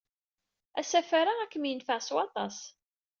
Asafar-a 0.79 1.33
ad 1.43 1.49
kem-yenfeɛ 1.51 1.97
s 2.01 2.09
waṭas. 2.15 2.57